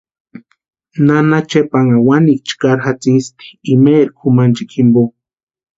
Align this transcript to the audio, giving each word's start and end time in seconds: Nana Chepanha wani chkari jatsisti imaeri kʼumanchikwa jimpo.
Nana 1.07 1.39
Chepanha 1.49 1.97
wani 2.07 2.33
chkari 2.47 2.81
jatsisti 2.85 3.45
imaeri 3.73 4.11
kʼumanchikwa 4.17 4.71
jimpo. 4.71 5.03